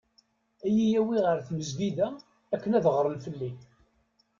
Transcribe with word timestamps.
Ad 0.65 0.71
iyi-yawi 0.73 1.17
ɣer 1.25 1.37
tmezgida 1.47 2.07
akken 2.53 2.71
ad 2.77 2.85
ɣren 2.95 3.15
fell-i. 3.25 3.51